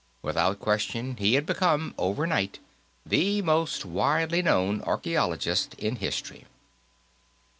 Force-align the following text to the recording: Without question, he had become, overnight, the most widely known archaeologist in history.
Without 0.23 0.59
question, 0.59 1.15
he 1.17 1.35
had 1.35 1.45
become, 1.45 1.93
overnight, 1.95 2.57
the 3.05 3.39
most 3.43 3.85
widely 3.85 4.41
known 4.41 4.81
archaeologist 4.81 5.75
in 5.75 5.97
history. 5.97 6.45